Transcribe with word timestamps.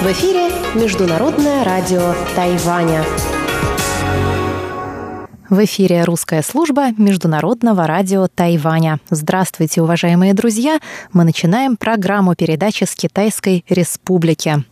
В 0.00 0.06
эфире 0.10 0.50
Международное 0.74 1.62
радио 1.62 2.12
Тайваня. 2.34 3.04
В 5.48 5.64
эфире 5.64 6.02
русская 6.02 6.42
служба 6.42 6.90
Международного 6.98 7.86
радио 7.86 8.26
Тайваня. 8.26 8.98
Здравствуйте, 9.10 9.80
уважаемые 9.80 10.34
друзья! 10.34 10.80
Мы 11.12 11.22
начинаем 11.22 11.76
программу 11.76 12.34
передачи 12.34 12.82
с 12.82 12.96
Китайской 12.96 13.64
Республики. 13.68 14.64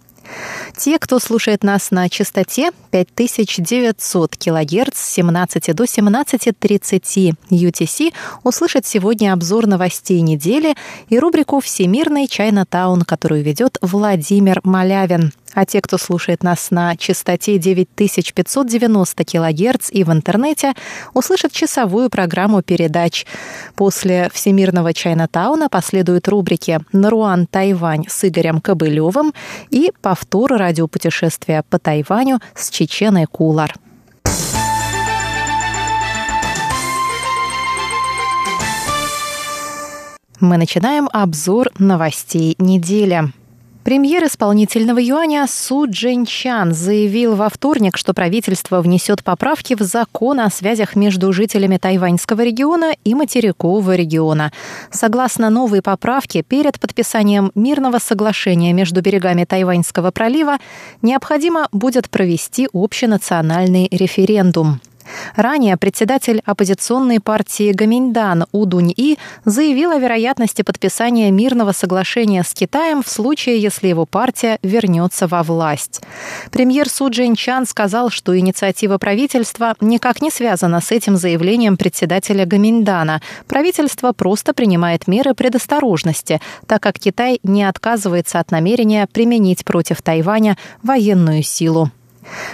Те, 0.77 0.99
кто 0.99 1.19
слушает 1.19 1.63
нас 1.63 1.91
на 1.91 2.09
частоте 2.09 2.71
5900 2.91 4.37
кГц 4.37 4.97
с 4.97 5.15
17 5.15 5.75
до 5.75 5.85
17.30 5.85 7.35
UTC, 7.51 8.15
услышат 8.43 8.87
сегодня 8.87 9.33
обзор 9.33 9.67
новостей 9.67 10.21
недели 10.21 10.75
и 11.09 11.19
рубрику 11.19 11.61
«Всемирный 11.61 12.27
Чайна-таун», 12.27 13.03
которую 13.03 13.43
ведет 13.43 13.79
Владимир 13.81 14.61
Малявин. 14.65 15.33
А 15.57 15.65
те, 15.65 15.81
кто 15.81 15.97
слушает 15.97 16.43
нас 16.43 16.71
на 16.71 16.97
частоте 16.99 17.57
9590 17.57 19.25
кГц 19.25 19.89
и 19.91 20.05
в 20.05 20.13
интернете, 20.13 20.75
услышат 21.15 21.51
часовую 21.51 22.11
программу 22.11 22.61
передач. 22.61 23.25
После 23.75 24.29
Всемирного 24.35 24.93
Чайна-тауна 24.93 25.71
последуют 25.71 26.29
рубрики 26.29 26.81
«Наруан 26.93 27.47
Тайвань» 27.47 28.05
с 28.07 28.29
Игорем 28.29 28.61
Кобылевым 28.61 29.33
и 29.71 29.93
повтор 30.03 30.53
радиопутешествия 30.53 31.65
по 31.71 31.79
Тайваню 31.79 32.41
с 32.55 32.69
Чеченой 32.69 33.25
Кулар. 33.25 33.75
Мы 40.39 40.59
начинаем 40.59 41.09
обзор 41.15 41.71
новостей 41.79 42.57
недели. 42.59 43.33
Премьер 43.87 44.25
исполнительного 44.25 44.99
юаня 44.99 45.47
Су 45.49 45.87
Джинчан 45.89 46.75
заявил 46.75 47.37
во 47.37 47.49
вторник, 47.49 47.97
что 47.97 48.15
правительство 48.15 48.83
внесет 48.83 49.23
поправки 49.23 49.75
в 49.75 49.81
закон 49.83 50.41
о 50.41 50.51
связях 50.51 50.97
между 50.97 51.33
жителями 51.33 51.77
тайваньского 51.77 52.41
региона 52.41 52.97
и 53.05 53.15
материкового 53.15 53.95
региона. 53.95 54.51
Согласно 54.91 55.51
новой 55.51 55.83
поправке, 55.83 56.43
перед 56.43 56.81
подписанием 56.81 57.53
мирного 57.55 58.01
соглашения 58.01 58.73
между 58.73 59.03
берегами 59.03 59.45
Тайваньского 59.45 60.11
пролива 60.11 60.57
необходимо 61.01 61.69
будет 61.71 62.11
провести 62.11 62.69
общенациональный 62.73 63.87
референдум. 63.93 64.81
Ранее 65.35 65.77
председатель 65.77 66.43
оппозиционной 66.45 67.21
партии 67.21 67.73
Гаминьдан 67.73 68.47
Удунь-И 68.53 69.19
заявил 69.45 69.91
о 69.91 69.99
вероятности 69.99 70.63
подписания 70.63 71.31
мирного 71.31 71.73
соглашения 71.73 72.43
с 72.43 72.55
Китаем 72.55 73.03
в 73.03 73.09
случае, 73.09 73.61
если 73.61 73.89
его 73.89 74.07
партия 74.07 74.59
вернется 74.63 75.27
во 75.27 75.43
власть. 75.43 76.03
Премьер 76.51 76.89
Су 76.89 77.11
Чан 77.11 77.67
сказал, 77.67 78.11
что 78.11 78.39
инициатива 78.39 78.99
правительства 78.99 79.75
никак 79.81 80.23
не 80.23 80.31
связана 80.31 80.81
с 80.81 80.93
этим 80.93 81.17
заявлением 81.17 81.77
председателя 81.77 82.45
Гаминьдана. 82.47 83.21
Правительство 83.47 84.13
просто 84.13 84.55
принимает 84.55 85.07
меры 85.07 85.35
предосторожности, 85.35 86.41
так 86.67 86.83
как 86.83 86.99
Китай 86.99 87.41
не 87.43 87.65
отказывается 87.65 88.39
от 88.39 88.51
намерения 88.51 89.07
применить 89.13 89.65
против 89.65 90.03
Тайваня 90.03 90.57
военную 90.83 91.43
силу. 91.43 91.91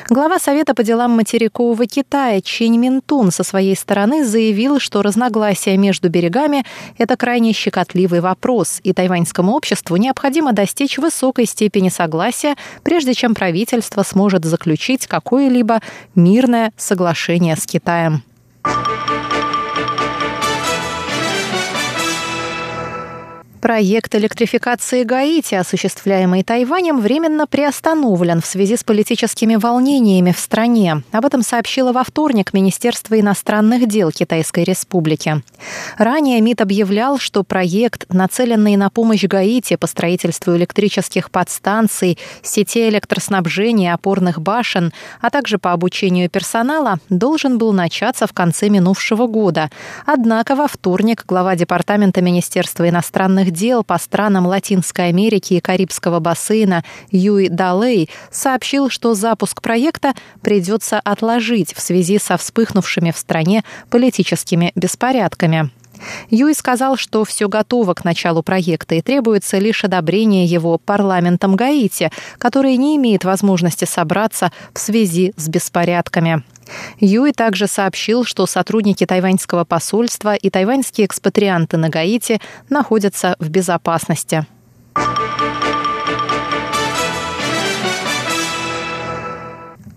Глава 0.09 0.39
Совета 0.39 0.75
по 0.75 0.83
делам 0.83 1.13
материкового 1.13 1.87
Китая 1.87 2.41
Чинь 2.41 2.77
Минтун 2.77 3.31
со 3.31 3.45
своей 3.45 3.77
стороны 3.77 4.25
заявил, 4.25 4.79
что 4.79 5.03
разногласия 5.03 5.77
между 5.77 6.09
берегами– 6.09 6.65
это 6.99 7.17
крайне 7.17 7.53
щекотливый 7.53 8.21
вопрос, 8.21 8.81
и 8.83 8.93
тайваньскому 8.93 9.53
обществу 9.53 9.97
необходимо 9.97 10.53
достичь 10.53 10.99
высокой 10.99 11.47
степени 11.47 11.89
согласия, 11.89 12.57
прежде 12.83 13.15
чем 13.15 13.35
правительство 13.35 14.03
сможет 14.03 14.45
заключить 14.45 15.07
какое-либо 15.07 15.81
мирное 16.15 16.73
соглашение 16.77 17.57
с 17.57 17.67
Китаем. 17.67 18.23
Проект 23.63 24.13
электрификации 24.17 25.05
Гаити, 25.05 25.55
осуществляемый 25.55 26.43
Тайванем, 26.43 26.99
временно 27.01 27.47
приостановлен 27.47 28.41
в 28.41 28.47
связи 28.47 28.77
с 28.77 28.83
политическими 28.83 29.55
волнениями 29.55 30.33
в 30.33 30.39
стране. 30.41 31.05
Об 31.13 31.25
этом 31.25 31.43
сообщило 31.43 31.93
во 31.93 32.03
вторник 32.03 32.53
Министерство 32.53 33.21
иностранных 33.21 33.87
дел 33.87 34.11
Китайской 34.11 34.65
Республики. 34.65 35.45
Ранее 35.97 36.41
МИД 36.41 36.63
объявлял, 36.63 37.19
что 37.19 37.45
проект, 37.45 38.13
нацеленный 38.13 38.75
на 38.75 38.91
помощь 38.91 39.23
Гаити 39.23 39.77
по 39.77 39.87
строительству 39.87 40.57
электрических 40.57 41.31
подстанций, 41.31 42.19
сетей 42.43 42.89
электроснабжения, 42.89 43.95
опорных 43.95 44.41
башен, 44.43 44.93
а 45.21 45.31
также 45.31 45.59
по 45.59 45.71
обучению 45.71 46.29
персонала, 46.29 46.99
должен 47.11 47.59
был 47.59 47.73
начаться 47.73 48.27
в 48.27 48.33
конце 48.33 48.69
минувшего 48.71 49.29
года. 49.29 49.71
Однако 50.05 50.57
во 50.57 50.67
вторник 50.67 51.23
глава 51.29 51.55
Департамента 51.55 52.21
Министерства 52.23 52.89
иностранных 52.89 53.52
дел 53.53 53.85
по 53.85 53.99
странам 53.99 54.47
Латинской 54.47 55.09
Америки 55.09 55.55
и 55.55 55.61
Карибского 55.61 56.21
бассейна 56.21 56.85
Юй 57.11 57.49
Далей 57.49 58.11
сообщил, 58.31 58.89
что 58.91 59.15
запуск 59.15 59.63
проекта 59.63 60.15
придется 60.41 60.99
отложить 60.99 61.75
в 61.75 61.81
связи 61.81 62.19
со 62.19 62.37
вспыхнувшими 62.37 63.11
в 63.11 63.19
стране 63.19 63.65
политическими 63.91 64.73
беспорядками. 64.75 65.71
Юй 66.31 66.55
сказал, 66.55 66.97
что 66.97 67.25
все 67.25 67.49
готово 67.49 67.95
к 67.95 68.05
началу 68.05 68.43
проекта 68.43 68.95
и 68.95 69.03
требуется 69.03 69.59
лишь 69.59 69.85
одобрение 69.85 70.45
его 70.45 70.79
парламентом 70.79 71.57
Гаити, 71.57 72.11
который 72.39 72.77
не 72.77 72.97
имеет 72.97 73.25
возможности 73.25 73.85
собраться 73.85 74.53
в 74.75 74.79
связи 74.79 75.33
с 75.37 75.49
беспорядками. 75.49 76.43
Юй 77.01 77.33
также 77.33 77.67
сообщил, 77.67 78.25
что 78.25 78.47
сотрудники 78.47 79.05
тайваньского 79.05 79.65
посольства 79.65 80.35
и 80.35 80.51
тайваньские 80.51 81.07
экспатрианты 81.07 81.77
на 81.77 81.89
Гаити 81.89 82.41
находятся 82.69 83.37
в 83.39 83.49
безопасности. 83.49 84.47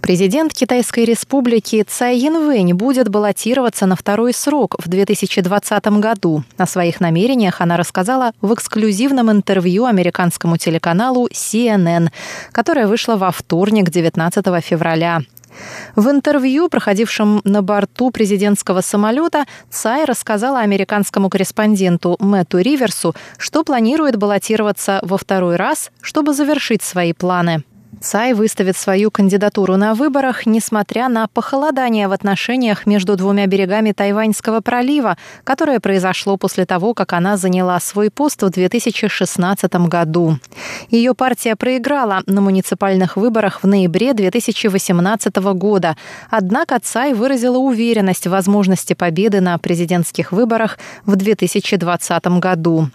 Президент 0.06 0.54
Китайской 0.54 1.04
республики 1.04 1.82
Цай 1.82 2.20
Янвэнь 2.20 2.74
будет 2.74 3.10
баллотироваться 3.10 3.88
на 3.88 3.96
второй 3.96 4.36
срок 4.36 4.76
в 4.78 4.88
2020 4.88 5.88
году. 6.00 6.44
О 6.58 6.68
своих 6.68 7.00
намерениях 7.00 7.60
она 7.60 7.76
рассказала 7.76 8.32
в 8.40 8.54
эксклюзивном 8.54 9.32
интервью 9.32 9.86
американскому 9.86 10.58
телеканалу 10.58 11.28
CNN, 11.30 12.10
которое 12.52 12.86
вышло 12.86 13.16
во 13.16 13.32
вторник, 13.32 13.90
19 13.90 14.46
февраля. 14.64 15.22
В 15.96 16.08
интервью, 16.12 16.70
проходившем 16.70 17.42
на 17.44 17.64
борту 17.64 18.12
президентского 18.12 18.82
самолета, 18.82 19.46
Цай 19.72 20.06
рассказала 20.06 20.60
американскому 20.60 21.32
корреспонденту 21.32 22.16
Мэтту 22.20 22.60
Риверсу, 22.60 23.16
что 23.40 23.64
планирует 23.64 24.18
баллотироваться 24.18 25.00
во 25.02 25.18
второй 25.18 25.56
раз, 25.56 25.90
чтобы 26.00 26.36
завершить 26.36 26.84
свои 26.84 27.14
планы. 27.14 27.64
Цай 28.02 28.34
выставит 28.34 28.78
свою 28.78 29.12
кандидатуру 29.12 29.78
на 29.78 29.94
выборах, 29.94 30.46
несмотря 30.46 31.10
на 31.10 31.28
похолодание 31.28 32.08
в 32.08 32.12
отношениях 32.12 32.86
между 32.86 33.16
двумя 33.16 33.48
берегами 33.48 33.92
Тайваньского 33.92 34.62
пролива, 34.62 35.18
которое 35.44 35.80
произошло 35.80 36.38
после 36.38 36.66
того, 36.66 36.94
как 36.94 37.14
она 37.14 37.38
заняла 37.38 37.80
свой 37.80 38.10
пост 38.10 38.44
в 38.44 38.50
2016 38.50 39.74
году. 39.88 40.38
Ее 40.90 41.14
партия 41.14 41.56
проиграла 41.56 42.22
на 42.26 42.42
муниципальных 42.42 43.18
выборах 43.18 43.64
в 43.64 43.68
ноябре 43.68 44.14
2018 44.14 45.36
года. 45.36 45.98
Однако 46.30 46.80
Цай 46.80 47.14
выразила 47.14 47.58
уверенность 47.58 48.28
в 48.28 48.32
возможности 48.32 48.94
победы 48.94 49.42
на 49.42 49.58
президентских 49.58 50.32
выборах 50.32 50.78
в 51.06 51.16
2020 51.16 52.26
году. 52.40 52.90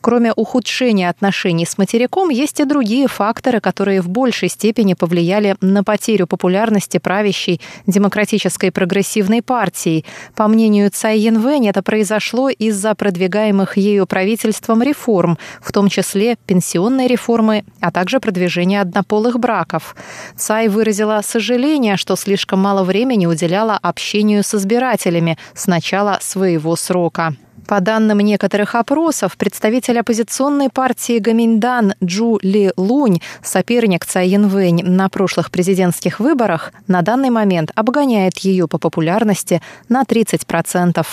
Кроме 0.00 0.32
ухудшения 0.32 1.08
отношений 1.08 1.66
с 1.66 1.78
материком, 1.78 2.28
есть 2.28 2.60
и 2.60 2.64
другие 2.64 3.08
факторы, 3.08 3.60
которые 3.60 4.00
в 4.00 4.08
большей 4.08 4.48
степени 4.48 4.94
повлияли 4.94 5.56
на 5.60 5.84
потерю 5.84 6.26
популярности 6.26 6.98
правящей 6.98 7.60
демократической 7.86 8.70
прогрессивной 8.70 9.42
партии. 9.42 10.04
По 10.34 10.48
мнению 10.48 10.90
Цай 10.90 11.18
Янвэнь, 11.18 11.68
это 11.68 11.82
произошло 11.82 12.48
из-за 12.48 12.94
продвигаемых 12.94 13.76
ею 13.76 14.06
правительством 14.06 14.82
реформ, 14.82 15.38
в 15.60 15.72
том 15.72 15.88
числе 15.88 16.36
пенсионной 16.46 17.06
реформы, 17.06 17.64
а 17.80 17.90
также 17.90 18.20
продвижения 18.20 18.80
однополых 18.80 19.38
браков. 19.38 19.94
Цай 20.36 20.68
выразила 20.68 21.20
сожаление, 21.24 21.96
что 21.96 22.16
слишком 22.16 22.60
мало 22.60 22.84
времени 22.84 23.26
уделяла 23.26 23.78
общению 23.82 24.42
с 24.42 24.54
избирателями 24.54 25.38
с 25.54 25.66
начала 25.66 26.18
своего 26.20 26.76
срока. 26.76 27.34
По 27.66 27.80
данным 27.80 28.18
некоторых 28.18 28.74
опросов, 28.74 29.36
представитель 29.36 29.98
оппозиционной 29.98 30.68
партии 30.68 31.18
Гаминьдан 31.18 31.94
Джу 32.02 32.38
Ли 32.42 32.72
Лунь, 32.76 33.20
соперник 33.42 34.04
Цай 34.04 34.28
Янвэнь 34.28 34.82
на 34.84 35.08
прошлых 35.08 35.50
президентских 35.50 36.20
выборах, 36.20 36.72
на 36.86 37.02
данный 37.02 37.30
момент 37.30 37.70
обгоняет 37.74 38.38
ее 38.38 38.68
по 38.68 38.78
популярности 38.78 39.62
на 39.88 40.02
30%. 40.02 41.06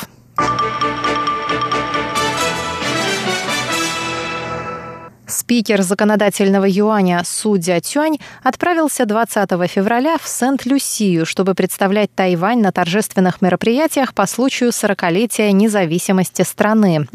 Спикер 5.50 5.82
законодательного 5.82 6.66
юаня 6.70 7.24
Судья 7.26 7.82
Тюань 7.82 8.20
отправился 8.44 9.08
20 9.08 9.50
февраля 9.68 10.20
в 10.22 10.28
Сент-Люсию, 10.28 11.26
чтобы 11.26 11.56
представлять 11.56 12.14
Тайвань 12.14 12.62
на 12.62 12.72
торжественных 12.72 13.42
мероприятиях 13.42 14.14
по 14.14 14.28
случаю 14.28 14.70
40-летия 14.70 15.52
независимости 15.52 16.44
страны. 16.44 17.08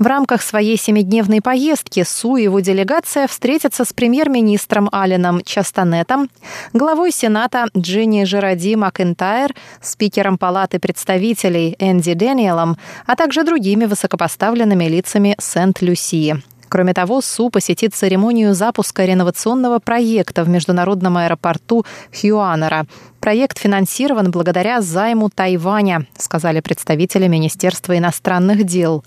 В 0.00 0.06
рамках 0.08 0.42
своей 0.42 0.76
семидневной 0.76 1.40
поездки 1.40 2.02
Су 2.02 2.36
и 2.36 2.42
его 2.42 2.58
делегация 2.58 3.28
встретятся 3.28 3.84
с 3.84 3.92
премьер-министром 3.92 4.88
Алленом 4.90 5.40
Частанетом, 5.44 6.28
главой 6.72 7.12
Сената 7.12 7.68
Джинни 7.76 8.24
Жеради 8.24 8.74
Макентайр, 8.74 9.54
спикером 9.80 10.38
Палаты 10.38 10.80
представителей 10.80 11.76
Энди 11.78 12.14
Дэниелом, 12.14 12.78
а 13.06 13.14
также 13.14 13.44
другими 13.44 13.84
высокопоставленными 13.84 14.86
лицами 14.86 15.36
Сент-Люсии. 15.38 16.42
Кроме 16.68 16.94
того, 16.94 17.20
СУ 17.20 17.50
посетит 17.50 17.94
церемонию 17.94 18.54
запуска 18.54 19.04
реновационного 19.04 19.78
проекта 19.78 20.44
в 20.44 20.48
международном 20.48 21.16
аэропорту 21.16 21.84
Хьюанера. 22.12 22.86
Проект 23.20 23.58
финансирован 23.58 24.30
благодаря 24.30 24.80
займу 24.80 25.30
Тайваня, 25.30 26.06
сказали 26.16 26.60
представители 26.60 27.26
Министерства 27.26 27.96
иностранных 27.98 28.64
дел. 28.64 29.04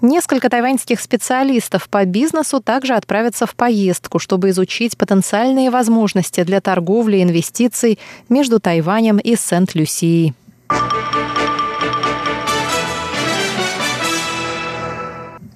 Несколько 0.00 0.48
тайваньских 0.48 1.00
специалистов 1.00 1.88
по 1.88 2.04
бизнесу 2.04 2.60
также 2.60 2.94
отправятся 2.94 3.46
в 3.46 3.54
поездку, 3.54 4.18
чтобы 4.18 4.50
изучить 4.50 4.96
потенциальные 4.96 5.70
возможности 5.70 6.44
для 6.44 6.60
торговли 6.60 7.18
и 7.18 7.22
инвестиций 7.22 7.98
между 8.28 8.58
Тайванем 8.58 9.18
и 9.18 9.36
Сент-Люсией. 9.36 10.34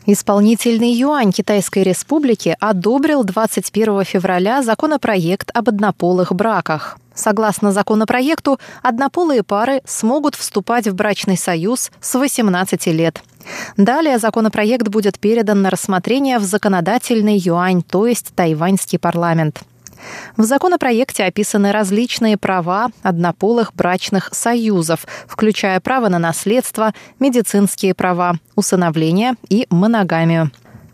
Исполнительный 0.05 0.93
юань 0.93 1.31
Китайской 1.31 1.85
Республики 1.85 2.57
одобрил 2.59 3.23
21 3.23 4.05
февраля 4.05 4.61
законопроект 4.63 5.53
об 5.55 5.69
однополых 5.69 6.33
браках. 6.33 6.99
Согласно 7.15 7.71
законопроекту, 7.71 8.59
однополые 8.83 9.45
пары 9.45 9.81
смогут 9.85 10.35
вступать 10.35 10.89
в 10.89 10.95
брачный 10.97 11.37
союз 11.37 11.93
с 12.01 12.19
18 12.19 12.87
лет. 12.87 13.23
Далее 13.77 14.19
законопроект 14.19 14.89
будет 14.89 15.21
передан 15.21 15.63
на 15.63 15.71
рассмотрение 15.71 16.41
в 16.41 16.43
законодательный 16.43 17.37
юань, 17.37 17.83
то 17.83 18.09
есть 18.09 18.33
тайваньский 18.35 18.99
парламент. 18.99 19.63
В 20.37 20.43
законопроекте 20.43 21.25
описаны 21.25 21.73
различные 21.73 22.37
права 22.37 22.89
однополых 23.03 23.75
брачных 23.75 24.31
союзов, 24.33 25.07
включая 25.27 25.81
право 25.81 26.09
на 26.09 26.19
наследство, 26.19 26.93
медицинские 27.19 27.95
права, 27.95 28.35
усыновление 28.55 29.35
и 29.49 29.67
моногамию. 29.71 30.51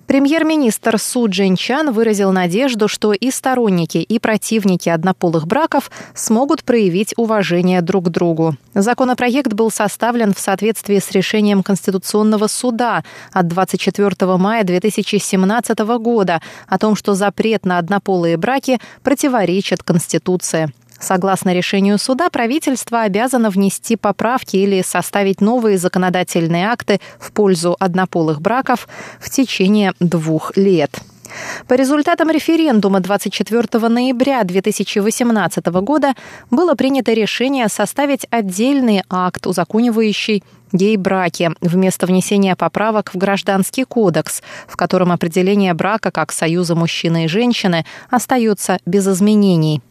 Премьер-министр 0.09 0.99
Су 0.99 1.29
Джинчан 1.29 1.93
выразил 1.93 2.33
надежду, 2.33 2.89
что 2.89 3.13
и 3.13 3.31
сторонники, 3.31 3.99
и 3.99 4.19
противники 4.19 4.89
однополых 4.89 5.47
браков 5.47 5.91
смогут 6.15 6.65
проявить 6.65 7.13
уважение 7.19 7.83
друг 7.83 8.07
к 8.07 8.09
другу. 8.09 8.57
Законопроект 8.73 9.53
был 9.53 9.71
составлен 9.71 10.33
в 10.33 10.39
соответствии 10.39 10.99
с 10.99 11.11
решением 11.11 11.63
Конституционного 11.63 12.47
суда 12.47 13.05
от 13.35 13.49
24 13.49 14.39
мая 14.39 14.65
2017 14.65 15.79
года 16.01 16.41
о 16.67 16.79
том, 16.79 16.97
что 16.97 17.13
запрет 17.13 17.67
на 17.67 17.77
однополые 17.77 18.39
браки 18.39 18.81
противоречит 19.03 19.83
Конституции. 19.83 20.73
Согласно 21.01 21.53
решению 21.55 21.99
суда, 21.99 22.29
правительство 22.29 23.03
обязано 23.03 23.51
внести 23.51 23.97
поправки 23.97 24.57
или 24.57 24.83
составить 24.83 25.41
новые 25.41 25.79
законодательные 25.79 26.69
акты 26.69 27.01
в 27.19 27.33
пользу 27.33 27.77
однополых 27.79 28.41
браков 28.41 28.89
в 29.21 29.31
течение 29.31 29.93
двух 30.01 30.57
лет. 30.57 30.91
По 31.67 31.75
результатам 31.75 32.31
референдума 32.31 33.01
24 33.01 33.89
ноября 33.89 34.43
2018 34.45 35.67
года 35.67 36.15
было 36.51 36.75
принято 36.75 37.13
решение 37.13 37.69
составить 37.69 38.27
отдельный 38.31 39.03
акт, 39.11 39.47
узаконивающий 39.47 40.43
гей-браки, 40.73 41.53
вместо 41.61 42.07
внесения 42.07 42.57
поправок 42.57 43.15
в 43.15 43.19
Гражданский 43.19 43.85
кодекс, 43.85 44.43
в 44.67 44.77
котором 44.77 45.13
определение 45.13 45.75
брака 45.75 46.11
как 46.11 46.33
союза 46.33 46.75
мужчины 46.75 47.25
и 47.25 47.29
женщины 47.29 47.85
остается 48.11 48.79
без 48.85 49.07
изменений. 49.07 49.83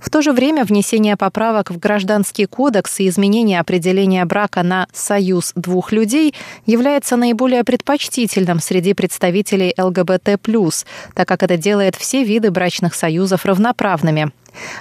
В 0.00 0.10
то 0.10 0.22
же 0.22 0.32
время 0.32 0.64
внесение 0.64 1.16
поправок 1.16 1.70
в 1.70 1.78
Гражданский 1.78 2.46
кодекс 2.46 3.00
и 3.00 3.08
изменение 3.08 3.60
определения 3.60 4.24
брака 4.24 4.62
на 4.62 4.86
«союз 4.92 5.52
двух 5.54 5.92
людей» 5.92 6.34
является 6.66 7.16
наиболее 7.16 7.64
предпочтительным 7.64 8.60
среди 8.60 8.94
представителей 8.94 9.74
ЛГБТ+, 9.76 10.38
так 11.14 11.28
как 11.28 11.42
это 11.42 11.56
делает 11.56 11.96
все 11.96 12.24
виды 12.24 12.50
брачных 12.50 12.94
союзов 12.94 13.44
равноправными. 13.44 14.32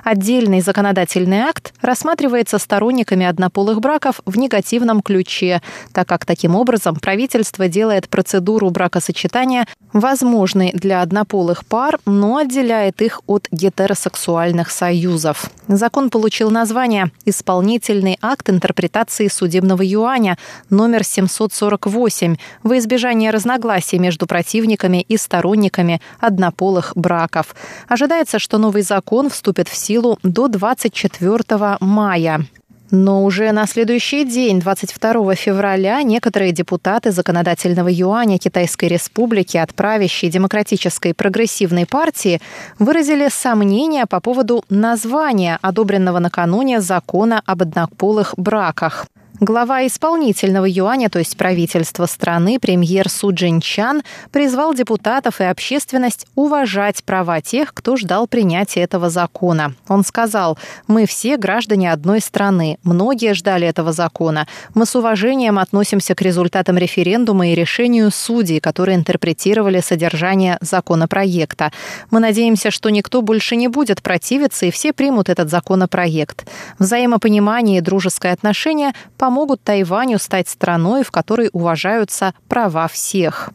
Отдельный 0.04 0.62
законодательный 0.62 1.40
акт 1.40 1.74
рассматривается 1.82 2.58
сторонниками 2.58 3.26
однополых 3.26 3.80
браков 3.80 4.22
в 4.26 4.38
негативном 4.38 5.02
ключе, 5.02 5.62
так 5.94 6.08
как 6.08 6.26
таким 6.26 6.56
образом 6.56 6.96
правительство 6.96 7.68
делает 7.68 8.10
процедуру 8.10 8.70
бракосочетания 8.70 9.68
возможной 9.94 10.72
для 10.74 11.02
однополых 11.02 11.66
пар, 11.66 12.00
но 12.06 12.38
отделяет 12.38 13.02
их 13.02 13.22
от 13.28 13.48
гетеросексуальных 13.52 14.72
союзов. 14.72 15.50
Закон 15.68 16.10
получил 16.10 16.50
название 16.50 17.12
«Исполнительный 17.26 18.18
акт 18.22 18.50
интерпретации 18.50 19.28
судебного 19.28 19.84
юаня» 19.84 20.38
номер 20.70 21.04
748 21.04 22.38
во 22.64 22.78
избежание 22.78 23.32
разногласий 23.32 24.00
между 24.00 24.26
противниками 24.26 25.02
и 25.02 25.18
сторонниками 25.18 26.02
однополых 26.20 26.94
браков. 26.96 27.56
Ожидается, 27.88 28.40
что 28.40 28.58
новый 28.58 28.82
закон 28.82 29.30
вступит 29.30 29.59
вступит 29.60 29.68
в 29.68 29.76
силу 29.76 30.18
до 30.24 30.48
24 30.48 31.78
мая. 31.82 32.46
Но 32.92 33.24
уже 33.24 33.52
на 33.52 33.68
следующий 33.68 34.26
день, 34.26 34.60
22 34.60 35.36
февраля, 35.36 36.02
некоторые 36.02 36.52
депутаты 36.52 37.12
законодательного 37.12 37.90
юаня 37.92 38.40
Китайской 38.40 38.86
Республики 38.90 39.58
от 39.58 39.76
правящей 39.76 40.32
демократической 40.32 41.14
прогрессивной 41.14 41.86
партии 41.86 42.42
выразили 42.80 43.30
сомнения 43.30 44.06
по 44.08 44.20
поводу 44.20 44.64
названия, 44.70 45.60
одобренного 45.62 46.20
накануне 46.20 46.82
закона 46.82 47.42
об 47.46 47.62
однополых 47.62 48.34
браках. 48.38 49.08
Глава 49.42 49.88
исполнительного 49.88 50.66
юаня, 50.68 51.10
то 51.10 51.18
есть 51.18 51.38
правительства 51.38 52.08
страны, 52.08 52.60
премьер 52.60 53.08
Су 53.08 53.34
Джинчан, 53.34 54.04
призвал 54.32 54.74
депутатов 54.74 55.40
и 55.40 55.46
общественность 55.46 56.28
уважать 56.36 57.06
права 57.06 57.40
тех, 57.40 57.74
кто 57.74 57.96
ждал 57.96 58.28
принятия 58.28 58.82
этого 58.82 59.10
закона. 59.10 59.76
Он 59.88 60.04
сказал, 60.04 60.58
мы 60.88 61.06
все 61.06 61.38
граждане 61.38 61.94
одной 61.94 62.20
страны, 62.20 62.80
многие 62.84 63.34
ждали 63.34 63.66
этого 63.66 63.94
закона. 63.94 64.46
Мы 64.74 64.86
с 64.86 64.94
уважением 64.98 65.58
относимся 65.58 66.16
к 66.16 66.22
результатам 66.22 66.78
референдума 66.78 67.48
и 67.48 67.56
решению 67.56 68.12
судей, 68.12 68.60
которые 68.60 68.98
интерпретировали 68.98 69.80
содержание 69.80 70.58
законопроекта. 70.60 71.72
Мы 72.12 72.20
надеемся, 72.20 72.72
что 72.72 72.90
никто 72.90 73.22
больше 73.22 73.56
не 73.56 73.70
будет 73.70 74.04
противиться 74.04 74.66
и 74.66 74.72
все 74.72 74.92
примут 74.92 75.30
этот 75.30 75.50
законопроект. 75.50 76.46
Взаимопонимание 76.78 77.78
и 77.78 77.82
дружеское 77.82 78.34
отношение– 78.34 78.92
помогут 79.30 79.64
Тайваню 79.64 80.18
стать 80.18 80.50
страной, 80.50 81.04
в 81.04 81.12
которой 81.12 81.52
уважаются 81.54 82.34
права 82.48 82.88
всех. 82.88 83.52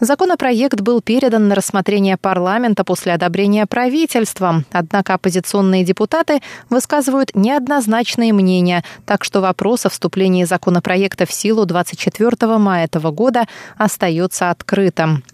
Законопроект 0.00 0.80
был 0.80 1.00
передан 1.00 1.48
на 1.48 1.54
рассмотрение 1.54 2.16
парламента 2.16 2.84
после 2.84 3.12
одобрения 3.12 3.66
правительством, 3.66 4.64
однако 4.72 5.14
оппозиционные 5.14 5.84
депутаты 5.84 6.40
высказывают 6.70 7.34
неоднозначные 7.34 8.32
мнения, 8.32 8.84
так 9.04 9.24
что 9.24 9.40
вопрос 9.40 9.86
о 9.86 9.90
вступлении 9.90 10.44
законопроекта 10.44 11.26
в 11.26 11.32
силу 11.32 11.66
24 11.66 12.58
мая 12.58 12.84
этого 12.84 13.10
года 13.10 13.46
остается 13.76 14.50
открытым. 14.50 15.24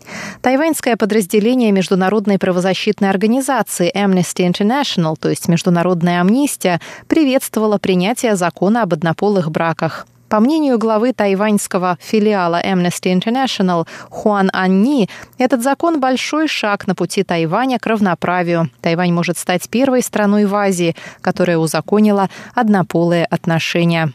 Тайваньское 0.41 0.97
подразделение 0.97 1.73
Международной 1.73 2.39
правозащитной 2.39 3.11
организации 3.11 3.93
Amnesty 3.95 4.49
International, 4.49 5.17
то 5.19 5.29
есть 5.29 5.49
Международная 5.49 6.21
амнистия, 6.21 6.81
приветствовало 7.09 7.79
принятие 7.79 8.37
закона 8.37 8.83
об 8.83 8.93
однополых 8.93 9.51
браках. 9.51 10.07
По 10.33 10.41
мнению 10.41 10.79
главы 10.79 11.13
тайваньского 11.13 11.99
филиала 12.01 12.59
Amnesty 12.65 13.15
International 13.15 13.87
Хуан 14.09 14.49
Анни, 14.55 15.11
этот 15.37 15.63
закон– 15.63 16.01
большой 16.01 16.49
шаг 16.49 16.87
на 16.87 16.95
пути 16.95 17.23
Тайваня 17.23 17.79
к 17.79 17.87
равноправию. 17.87 18.71
Тайвань 18.81 19.13
может 19.13 19.37
стать 19.37 19.69
первой 19.69 20.01
страной 20.01 20.47
в 20.47 20.55
Азии, 20.55 20.97
которая 21.21 21.59
узаконила 21.59 22.31
однополые 22.55 23.27
отношения. 23.27 24.15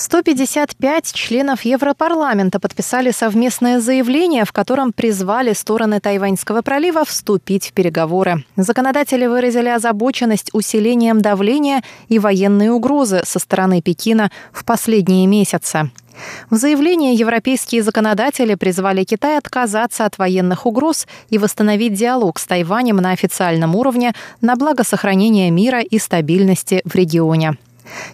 155 0.00 1.12
членов 1.12 1.60
Европарламента 1.66 2.58
подписали 2.58 3.10
совместное 3.10 3.80
заявление, 3.80 4.46
в 4.46 4.52
котором 4.52 4.94
призвали 4.94 5.52
стороны 5.52 6.00
Тайваньского 6.00 6.62
пролива 6.62 7.04
вступить 7.04 7.68
в 7.68 7.72
переговоры. 7.74 8.42
Законодатели 8.56 9.26
выразили 9.26 9.68
озабоченность 9.68 10.48
усилением 10.54 11.20
давления 11.20 11.82
и 12.08 12.18
военной 12.18 12.70
угрозы 12.70 13.20
со 13.26 13.38
стороны 13.38 13.82
Пекина 13.82 14.30
в 14.52 14.64
последние 14.64 15.26
месяцы. 15.26 15.90
В 16.48 16.56
заявлении 16.56 17.14
европейские 17.14 17.82
законодатели 17.82 18.54
призвали 18.54 19.04
Китай 19.04 19.36
отказаться 19.36 20.06
от 20.06 20.16
военных 20.16 20.64
угроз 20.64 21.06
и 21.28 21.36
восстановить 21.36 21.92
диалог 21.92 22.38
с 22.38 22.46
Тайванем 22.46 22.96
на 22.96 23.10
официальном 23.10 23.76
уровне 23.76 24.14
на 24.40 24.56
благо 24.56 24.82
сохранения 24.82 25.50
мира 25.50 25.80
и 25.80 25.98
стабильности 25.98 26.80
в 26.86 26.94
регионе. 26.94 27.58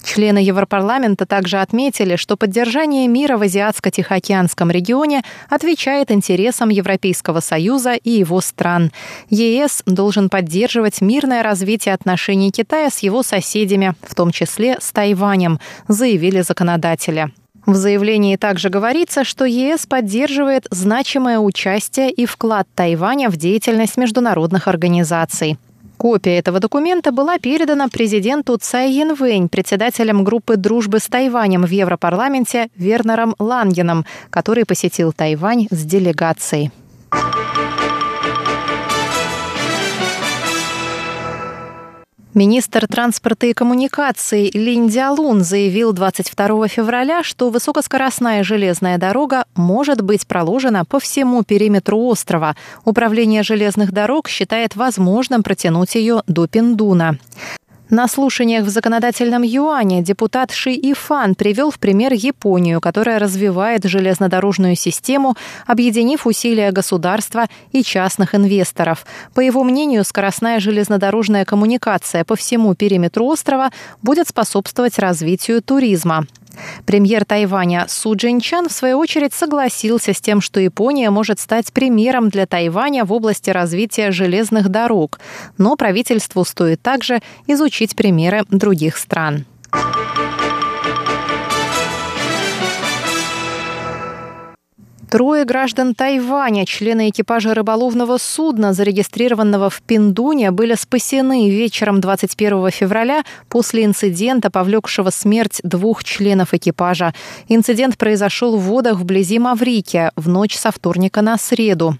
Члены 0.06 0.38
Европарламента 0.38 1.26
также 1.26 1.58
отметили, 1.58 2.14
что 2.14 2.36
поддержание 2.36 3.08
мира 3.08 3.36
в 3.36 3.42
Азиатско-Тихоокеанском 3.42 4.70
регионе 4.70 5.24
отвечает 5.50 6.12
интересам 6.12 6.68
Европейского 6.68 7.40
Союза 7.40 7.94
и 7.94 8.10
его 8.10 8.40
стран. 8.40 8.92
ЕС 9.30 9.82
должен 9.84 10.28
поддерживать 10.28 11.00
мирное 11.00 11.42
развитие 11.42 11.92
отношений 11.92 12.52
Китая 12.52 12.88
с 12.88 13.00
его 13.00 13.24
соседями, 13.24 13.94
в 14.00 14.14
том 14.14 14.30
числе 14.30 14.78
с 14.80 14.92
Тайванем, 14.92 15.58
заявили 15.88 16.40
законодатели. 16.42 17.32
В 17.66 17.74
заявлении 17.74 18.36
также 18.36 18.68
говорится, 18.68 19.24
что 19.24 19.44
ЕС 19.44 19.86
поддерживает 19.86 20.68
значимое 20.70 21.40
участие 21.40 22.12
и 22.12 22.26
вклад 22.26 22.68
Тайваня 22.76 23.28
в 23.28 23.36
деятельность 23.36 23.96
международных 23.96 24.68
организаций. 24.68 25.58
Копия 25.96 26.38
этого 26.38 26.60
документа 26.60 27.10
была 27.10 27.38
передана 27.38 27.88
президенту 27.88 28.58
Цай 28.58 28.92
Янвэнь, 28.92 29.48
председателем 29.48 30.24
группы 30.24 30.56
дружбы 30.56 30.98
с 30.98 31.06
Тайванем 31.06 31.62
в 31.62 31.70
Европарламенте 31.70 32.68
Вернером 32.76 33.34
Лангеном, 33.38 34.04
который 34.30 34.64
посетил 34.66 35.12
Тайвань 35.12 35.68
с 35.70 35.84
делегацией. 35.84 36.70
Министр 42.36 42.86
транспорта 42.86 43.46
и 43.46 43.54
коммуникаций 43.54 44.50
Линь 44.52 44.90
Дялун 44.90 45.40
заявил 45.40 45.94
22 45.94 46.68
февраля, 46.68 47.22
что 47.22 47.48
высокоскоростная 47.48 48.44
железная 48.44 48.98
дорога 48.98 49.46
может 49.54 50.02
быть 50.02 50.26
проложена 50.26 50.84
по 50.84 51.00
всему 51.00 51.44
периметру 51.44 51.98
острова. 51.98 52.54
Управление 52.84 53.42
железных 53.42 53.90
дорог 53.90 54.28
считает 54.28 54.76
возможным 54.76 55.42
протянуть 55.42 55.94
ее 55.94 56.24
до 56.26 56.46
Пиндуна. 56.46 57.16
На 57.88 58.08
слушаниях 58.08 58.64
в 58.64 58.68
законодательном 58.68 59.42
юане 59.42 60.02
депутат 60.02 60.50
Ши 60.50 60.70
Ифан 60.70 61.36
привел 61.36 61.70
в 61.70 61.78
пример 61.78 62.12
Японию, 62.12 62.80
которая 62.80 63.20
развивает 63.20 63.84
железнодорожную 63.84 64.74
систему, 64.74 65.36
объединив 65.68 66.26
усилия 66.26 66.72
государства 66.72 67.46
и 67.70 67.84
частных 67.84 68.34
инвесторов. 68.34 69.06
По 69.34 69.40
его 69.40 69.62
мнению, 69.62 70.02
скоростная 70.02 70.58
железнодорожная 70.58 71.44
коммуникация 71.44 72.24
по 72.24 72.34
всему 72.34 72.74
периметру 72.74 73.24
острова 73.26 73.70
будет 74.02 74.26
способствовать 74.26 74.98
развитию 74.98 75.62
туризма. 75.62 76.26
Премьер 76.84 77.24
Тайваня 77.24 77.86
Су 77.88 78.14
Джинчан 78.14 78.68
в 78.68 78.72
свою 78.72 78.98
очередь 78.98 79.34
согласился 79.34 80.12
с 80.12 80.20
тем, 80.20 80.40
что 80.40 80.60
Япония 80.60 81.10
может 81.10 81.40
стать 81.40 81.72
примером 81.72 82.28
для 82.28 82.46
Тайваня 82.46 83.04
в 83.04 83.12
области 83.12 83.50
развития 83.50 84.10
железных 84.10 84.68
дорог, 84.68 85.20
но 85.58 85.76
правительству 85.76 86.44
стоит 86.44 86.82
также 86.82 87.20
изучить 87.46 87.96
примеры 87.96 88.44
других 88.50 88.96
стран. 88.96 89.46
Трое 95.16 95.46
граждан 95.46 95.94
Тайваня, 95.94 96.66
члены 96.66 97.08
экипажа 97.08 97.54
рыболовного 97.54 98.18
судна, 98.18 98.74
зарегистрированного 98.74 99.70
в 99.70 99.80
Пиндуне, 99.80 100.50
были 100.50 100.74
спасены 100.74 101.48
вечером 101.48 102.02
21 102.02 102.70
февраля 102.70 103.24
после 103.48 103.86
инцидента, 103.86 104.50
повлекшего 104.50 105.08
смерть 105.08 105.60
двух 105.62 106.04
членов 106.04 106.52
экипажа. 106.52 107.14
Инцидент 107.48 107.96
произошел 107.96 108.58
в 108.58 108.60
водах 108.60 108.98
вблизи 108.98 109.38
Маврикия 109.38 110.12
в 110.16 110.28
ночь 110.28 110.54
со 110.54 110.70
вторника 110.70 111.22
на 111.22 111.38
среду. 111.38 111.96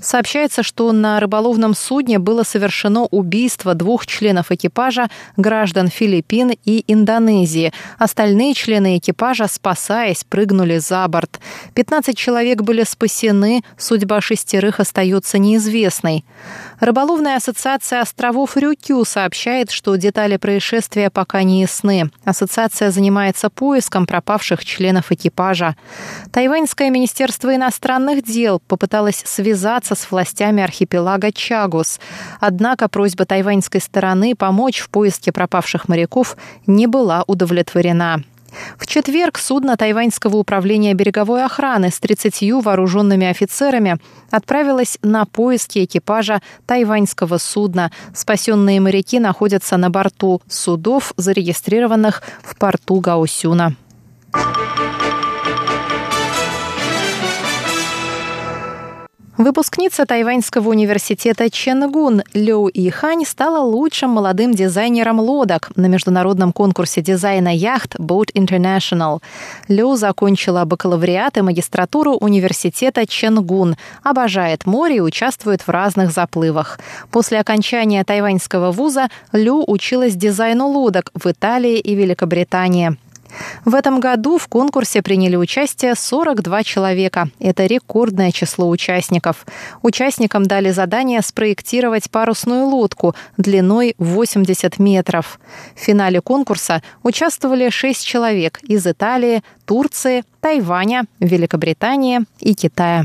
Сообщается, 0.00 0.62
что 0.62 0.92
на 0.92 1.20
рыболовном 1.20 1.74
судне 1.74 2.18
было 2.18 2.42
совершено 2.42 3.02
убийство 3.04 3.74
двух 3.74 4.06
членов 4.06 4.50
экипажа, 4.50 5.08
граждан 5.36 5.88
Филиппин 5.88 6.52
и 6.64 6.84
Индонезии. 6.86 7.72
Остальные 7.98 8.54
члены 8.54 8.98
экипажа, 8.98 9.48
спасаясь, 9.48 10.24
прыгнули 10.24 10.78
за 10.78 11.06
борт. 11.08 11.40
15 11.74 12.16
человек 12.16 12.62
были 12.62 12.84
спасены, 12.84 13.62
судьба 13.78 14.20
шестерых 14.20 14.80
остается 14.80 15.38
неизвестной. 15.38 16.24
Рыболовная 16.80 17.36
ассоциация 17.36 18.00
островов 18.02 18.56
Рюкю 18.56 19.04
сообщает, 19.04 19.70
что 19.70 19.96
детали 19.96 20.36
происшествия 20.36 21.10
пока 21.10 21.42
не 21.42 21.62
ясны. 21.62 22.10
Ассоциация 22.24 22.90
занимается 22.90 23.48
поиском 23.48 24.06
пропавших 24.06 24.64
членов 24.64 25.10
экипажа. 25.10 25.76
Тайваньское 26.32 26.90
министерство 26.90 27.54
иностранных 27.54 28.22
дел 28.22 28.60
попыталось 28.66 29.22
связаться 29.24 29.85
с 29.94 30.10
властями 30.10 30.62
архипелага 30.62 31.32
Чагус. 31.32 32.00
Однако 32.40 32.88
просьба 32.88 33.24
тайваньской 33.24 33.80
стороны 33.80 34.34
помочь 34.34 34.80
в 34.80 34.90
поиске 34.90 35.32
пропавших 35.32 35.88
моряков 35.88 36.36
не 36.66 36.86
была 36.86 37.24
удовлетворена. 37.26 38.22
В 38.78 38.86
четверг 38.86 39.38
судно 39.38 39.76
Тайваньского 39.76 40.36
управления 40.36 40.94
береговой 40.94 41.44
охраны 41.44 41.90
с 41.90 41.98
30 41.98 42.64
вооруженными 42.64 43.26
офицерами 43.26 43.98
отправилось 44.30 44.98
на 45.02 45.24
поиски 45.24 45.84
экипажа 45.84 46.40
тайваньского 46.66 47.38
судна. 47.38 47.90
Спасенные 48.14 48.80
моряки 48.80 49.18
находятся 49.18 49.76
на 49.76 49.90
борту 49.90 50.42
судов, 50.48 51.12
зарегистрированных 51.16 52.22
в 52.42 52.56
порту 52.56 53.00
Гаусюна. 53.00 53.76
Выпускница 59.38 60.06
Тайваньского 60.06 60.70
университета 60.70 61.50
Ченгун 61.50 62.22
Лю 62.32 62.70
Ихань 62.72 63.26
стала 63.26 63.58
лучшим 63.58 64.08
молодым 64.08 64.54
дизайнером 64.54 65.20
лодок 65.20 65.68
на 65.76 65.86
международном 65.86 66.54
конкурсе 66.54 67.02
дизайна 67.02 67.54
яхт 67.54 67.96
Boat 67.96 68.32
International. 68.32 69.20
Лю 69.68 69.94
закончила 69.96 70.64
бакалавриат 70.64 71.36
и 71.36 71.42
магистратуру 71.42 72.14
университета 72.14 73.06
Ченгун, 73.06 73.76
обожает 74.02 74.64
море 74.64 74.96
и 74.96 75.00
участвует 75.00 75.60
в 75.60 75.68
разных 75.68 76.12
заплывах. 76.12 76.80
После 77.10 77.38
окончания 77.38 78.04
тайваньского 78.04 78.72
вуза 78.72 79.08
Лю 79.32 79.62
училась 79.66 80.14
дизайну 80.14 80.66
лодок 80.66 81.10
в 81.12 81.26
Италии 81.26 81.78
и 81.78 81.94
Великобритании. 81.94 82.96
В 83.64 83.74
этом 83.74 84.00
году 84.00 84.38
в 84.38 84.48
конкурсе 84.48 85.02
приняли 85.02 85.36
участие 85.36 85.94
42 85.94 86.62
человека. 86.64 87.28
Это 87.38 87.66
рекордное 87.66 88.30
число 88.32 88.68
участников. 88.68 89.46
Участникам 89.82 90.46
дали 90.46 90.70
задание 90.70 91.22
спроектировать 91.22 92.10
парусную 92.10 92.66
лодку 92.66 93.14
длиной 93.36 93.94
80 93.98 94.78
метров. 94.78 95.38
В 95.74 95.80
финале 95.80 96.20
конкурса 96.20 96.82
участвовали 97.02 97.70
6 97.70 98.04
человек 98.04 98.60
из 98.62 98.86
Италии, 98.86 99.42
Турции, 99.64 100.24
Тайваня, 100.40 101.04
Великобритании 101.20 102.20
и 102.40 102.54
Китая. 102.54 103.04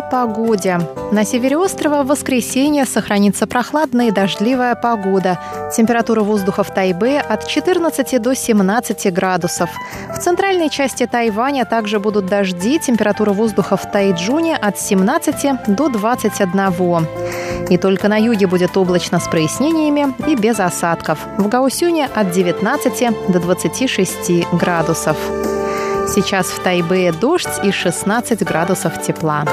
О 0.00 0.02
погоде. 0.02 0.80
На 1.12 1.24
севере 1.24 1.56
острова 1.56 2.02
в 2.02 2.06
воскресенье 2.06 2.84
сохранится 2.84 3.46
прохладная 3.46 4.08
и 4.08 4.10
дождливая 4.10 4.74
погода. 4.74 5.38
Температура 5.76 6.22
воздуха 6.22 6.62
в 6.62 6.72
Тайбе 6.72 7.20
от 7.20 7.46
14 7.46 8.22
до 8.22 8.34
17 8.34 9.12
градусов. 9.12 9.70
В 10.14 10.18
центральной 10.18 10.70
части 10.70 11.06
Тайваня 11.06 11.64
также 11.64 11.98
будут 11.98 12.26
дожди. 12.26 12.78
Температура 12.78 13.32
воздуха 13.32 13.76
в 13.76 13.90
Тайджуне 13.90 14.56
от 14.56 14.78
17 14.78 15.76
до 15.76 15.88
21. 15.88 17.06
И 17.68 17.76
только 17.76 18.08
на 18.08 18.16
юге 18.16 18.46
будет 18.46 18.76
облачно 18.76 19.20
с 19.20 19.28
прояснениями 19.28 20.14
и 20.26 20.34
без 20.34 20.60
осадков. 20.60 21.18
В 21.38 21.48
Гаусюне 21.48 22.06
от 22.06 22.30
19 22.30 23.32
до 23.32 23.40
26 23.40 24.48
градусов. 24.52 25.16
Сейчас 26.12 26.48
в 26.48 26.60
Тайбе 26.60 27.12
дождь 27.12 27.46
и 27.62 27.70
16 27.70 28.42
градусов 28.42 29.00
тепла. 29.00 29.44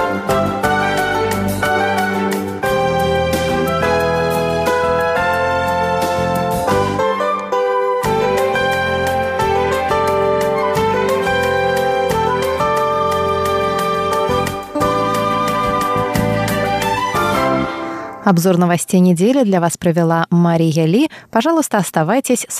Обзор 18.27 18.57
новостей 18.57 18.99
недели 18.99 19.43
для 19.43 19.61
вас 19.61 19.77
провела 19.77 20.25
Мария 20.29 20.85
Ли. 20.85 21.09
Пожалуйста, 21.31 21.77
оставайтесь 21.77 22.45
с 22.49 22.55